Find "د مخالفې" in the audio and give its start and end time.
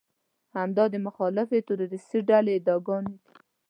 0.91-1.59